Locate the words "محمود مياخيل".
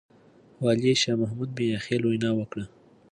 1.21-2.01